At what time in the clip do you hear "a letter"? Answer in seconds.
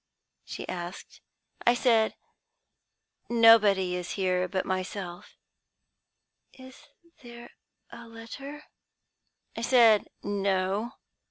7.91-8.63